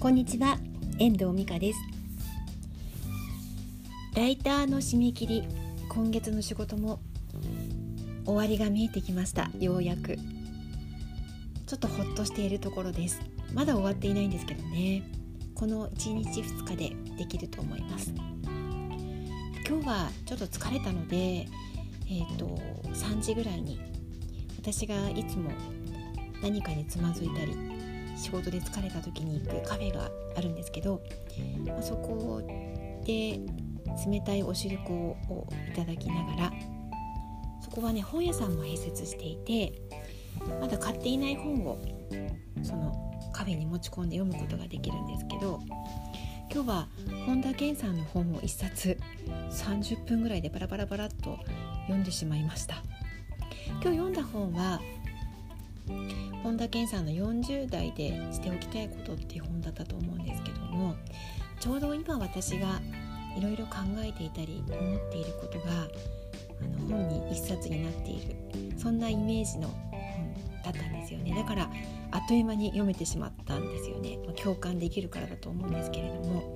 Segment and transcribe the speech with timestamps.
[0.00, 0.58] こんにちは。
[1.00, 1.80] 遠藤美香です。
[4.14, 5.48] ライターの締め切り
[5.88, 7.00] 今月の仕事も
[8.24, 9.50] 終わりが見えてきました。
[9.58, 10.16] ようやく。
[11.66, 13.20] ちょっとほっとしているところです。
[13.52, 15.02] まだ終わっていないんですけどね。
[15.56, 18.14] この1日2日でできると思います。
[19.68, 23.80] 今日はちょっと疲れたのでえっ、ー、と3時ぐらいに
[24.60, 25.50] 私がいつも
[26.40, 27.77] 何かにつまずいたり
[28.18, 31.00] 仕事で疲れた時に行くカフェがあるんですけど、
[31.66, 32.42] まあ、そこ
[33.04, 33.40] で
[34.06, 36.52] 冷たいお汁粉をいただきながら
[37.60, 39.80] そこはね本屋さんも併設していて
[40.60, 41.78] まだ買っていない本を
[42.62, 42.92] その
[43.32, 45.60] カフェに持ち込んで読むことができるんですけど
[46.52, 46.88] 今日は
[47.26, 48.98] 本田健さんの本を1冊
[49.50, 51.38] 30分ぐらいでバラバラバラっと
[51.82, 52.82] 読んでしまいました。
[53.80, 54.80] 今日読んだ本は
[56.42, 60.94] 本田健さんの40代でしておきたいことっていう本だったと思うんですけども
[61.60, 62.80] ちょうど今私が
[63.36, 65.88] いろいろ考えていたり思っていることが
[66.60, 68.36] あの本に一冊になっている
[68.76, 71.34] そんなイメージの本だったんですよね。
[71.34, 71.70] だから
[72.10, 74.18] あっという間に読めてしまったんですよね。
[74.42, 76.54] 共感できるからだと思うんですけれども。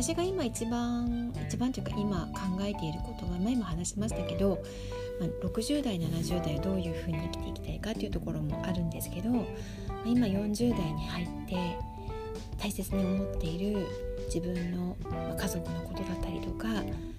[0.00, 4.62] 私が今一番一番というか今考えていることは前も話しましたけど
[5.18, 9.44] まあ、60代70代どういうふうに生きていきたいかというところもあるんですけど、ま、
[10.06, 11.76] 今40代に入って
[12.56, 13.84] 大切に思っている
[14.26, 14.96] 自分の
[15.36, 16.68] 家族のことだったりとか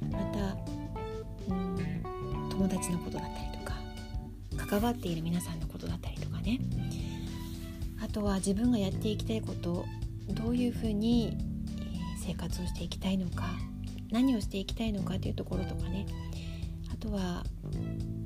[0.09, 3.73] またうん友達のことだったりとか
[4.69, 6.61] 関わっている皆さんのことだったりとかね。
[8.01, 9.85] あとは自分がやっていきたいこと
[10.29, 11.48] どういうふうに
[12.29, 13.45] 生活をしていきたいのか
[14.11, 16.05] 何をしていきたいのかというところとかね。
[16.91, 17.43] あとは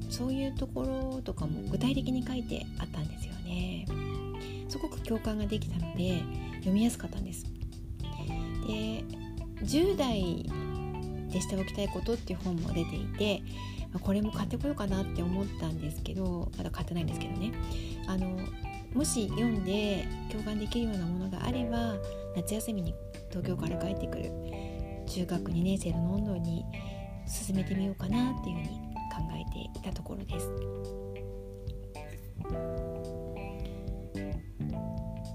[0.10, 3.86] そういうところとかも具体的に書いてあったんですよね。
[4.68, 6.22] すごく共感ができたので
[6.56, 7.46] 読みやすかったんです。
[8.68, 9.04] で
[9.62, 10.50] 10代
[11.30, 13.44] でしておきたいことっていう本も出ていて
[14.02, 17.54] これも買ってこようかなって思ったんですけどまだ買ってないんですけどね。
[18.08, 18.38] あの
[18.94, 21.96] もし読んで共感できるようなものがあれば
[22.36, 22.96] 夏休みに
[23.34, 24.32] 東京から帰ってくる
[25.08, 26.64] 中学2年生のノンドに
[27.26, 28.68] 進めてみようかなっていうふうに
[29.12, 30.52] 考えていたところです。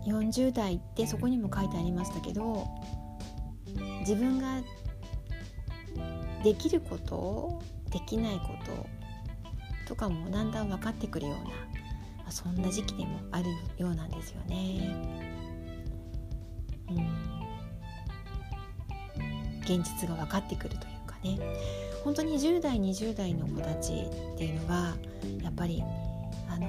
[0.06, 2.66] 40代ってそこにも書いてありましたけど
[4.00, 4.62] 自分が
[6.44, 7.60] できること
[7.90, 8.86] できないこと
[9.88, 11.44] とかもだんだん分かってくるような、
[12.18, 14.94] まあ、そんな時期でもあるようなんですよね。
[16.90, 17.27] うん、
[19.68, 21.38] 現実が分かってくるというかね
[22.04, 24.96] 本当に10代20代の子たちっていうのは
[25.42, 25.82] やっぱり
[26.48, 26.66] あの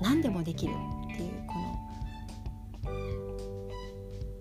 [0.00, 0.72] 何でもできる
[1.12, 2.94] っていうこの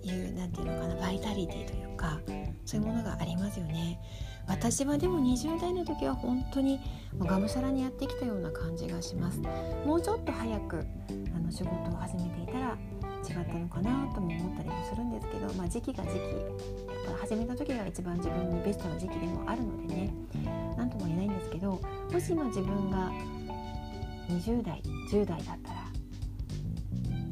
[0.04, 2.20] いう何て言うのかなバイタリティというか
[2.66, 4.00] そういうものがありますよね。
[4.48, 6.80] 私はでも20代の時は本当に
[7.18, 9.40] もうがむしゃらにやってきたような感じがします
[9.86, 10.86] もうちょっと早く
[11.34, 12.78] あの仕事を始めていたら
[13.24, 20.14] 違ったのかなとも思ったりもするんですけど、まあ、時期が時期やっぱ始めた時が一番自分にベストな時期でもあるのでね
[20.78, 21.80] 何とも言えないんですけど
[22.12, 23.12] もし今自分が
[24.30, 25.84] 20代10代だったら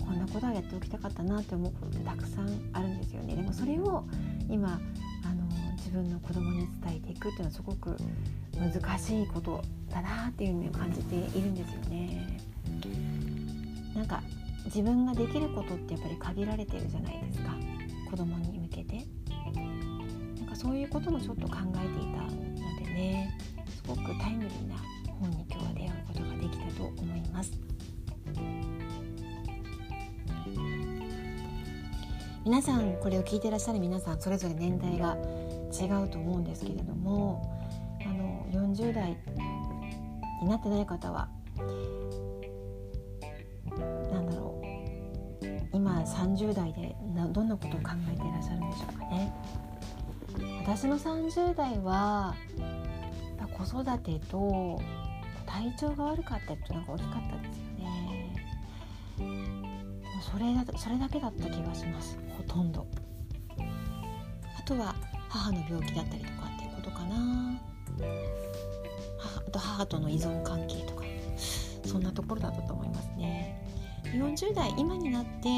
[0.06, 4.06] こんなことはやっておきたかったなって思うことってたくさんあるんですよねでもそれを
[4.50, 4.79] 今
[5.23, 5.44] あの
[5.78, 7.97] 自分の子供に伝えていくっていうのはすごく
[8.58, 12.38] 難しいことだなっていうふうに感じているんですよね。
[13.96, 14.22] なんか
[14.66, 17.55] 自分ができることってやっぱり限られてるじゃないですか。
[18.09, 19.05] 子供に向けて。
[20.39, 22.29] なんかそういうこともちょっと考えていたの
[22.79, 23.38] でね。
[23.69, 24.75] すごくタイムリーな
[25.19, 27.51] 本に今日は出会うことができたと思います。
[32.43, 35.16] 皆さんこれを聞いてらっしゃる皆さんそれぞれ年代が
[35.72, 37.39] 違うと思うんですけれども
[38.03, 39.16] あの40代
[40.41, 41.29] になってない方は
[45.73, 46.96] 今30代で
[47.32, 49.34] どんなことを考えていらっしゃるんでしょうかね。
[50.64, 52.35] 私の30代は
[53.58, 54.82] 子育てと
[55.46, 58.35] 体調が悪かったっていうのが大きかったですよね。
[60.32, 62.88] それだそれだけだった気がしますほとんど。
[64.59, 64.96] あとは
[65.29, 67.59] 母の病気だったりとかっていうことかな。
[69.47, 71.03] あと母との依存関係とか
[71.85, 73.30] そんなところだったと思いますね。
[74.13, 75.49] 40代今になって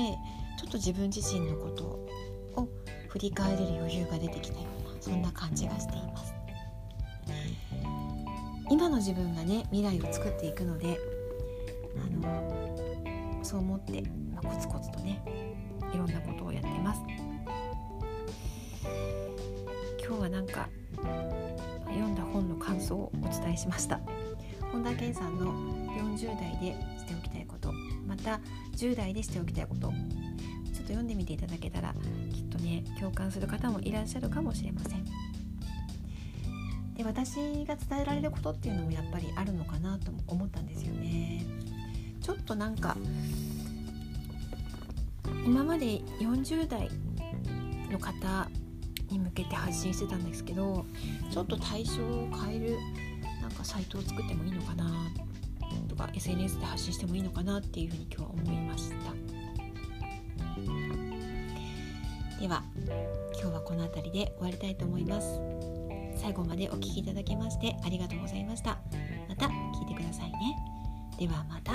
[0.60, 1.84] ちょっと自分自身のこと
[2.62, 2.70] を
[3.10, 6.34] 振り返れる余裕が出てきたようなそんな感じがしています。
[8.70, 10.98] 今の自分がね未来を作っていくので
[11.98, 14.02] あのそう思って、
[14.34, 15.22] まあ、コツコツとね
[15.94, 17.02] いろんなことをやってます。
[20.06, 20.70] 今日はなんか
[21.86, 24.00] 読んだ本の感想をお伝えしました。
[24.72, 25.54] 本田健さんの
[25.98, 27.72] 40代でしておきたいこと。
[28.14, 28.40] また
[28.78, 29.88] 10代でしておきたいこと。
[29.90, 31.96] ちょっと読んでみていただけたら
[32.32, 35.06] きっとね共感する方もいらっしゃるかもしれません。
[36.96, 41.44] で私が伝えられることっていうのもやっぱりあるのかなと思ったんですよね。
[42.22, 42.96] ちょっとなんか
[45.46, 46.90] 今まで40代
[47.92, 48.48] の方
[49.10, 50.86] に向けて発信してたんですけど
[51.32, 52.78] ちょっと対象を変える
[53.42, 54.86] なんかサイトを作ってもいいのかな
[55.18, 55.23] と
[56.08, 58.96] か SNS で発信してもいいのかなっていうふうに今日は思いました。
[62.40, 62.62] では
[63.42, 65.40] 今日はこの辺りで終わりたいと思います。
[66.18, 68.80] 最後までお聴きいただきましてありがとうございました。
[69.30, 70.58] また聞いてくださいね。
[71.18, 71.74] ではまた。